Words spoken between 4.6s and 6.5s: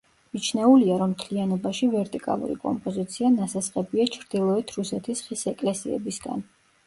რუსეთის ხის ეკლესიებისგან.